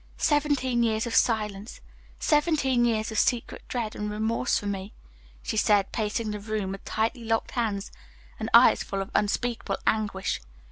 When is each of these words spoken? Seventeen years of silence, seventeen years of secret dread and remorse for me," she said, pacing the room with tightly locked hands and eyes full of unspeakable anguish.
Seventeen 0.17 0.81
years 0.81 1.05
of 1.05 1.13
silence, 1.13 1.79
seventeen 2.17 2.85
years 2.85 3.11
of 3.11 3.19
secret 3.19 3.61
dread 3.67 3.95
and 3.95 4.09
remorse 4.09 4.57
for 4.57 4.65
me," 4.65 4.95
she 5.43 5.57
said, 5.57 5.91
pacing 5.91 6.31
the 6.31 6.39
room 6.39 6.71
with 6.71 6.83
tightly 6.85 7.23
locked 7.23 7.51
hands 7.51 7.91
and 8.39 8.49
eyes 8.51 8.81
full 8.81 9.03
of 9.03 9.11
unspeakable 9.13 9.77
anguish. 9.85 10.41